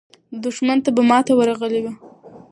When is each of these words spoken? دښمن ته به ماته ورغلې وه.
دښمن 0.43 0.77
ته 0.85 0.89
به 0.95 1.01
ماته 1.09 1.33
ورغلې 1.35 1.79
وه. 1.83 1.93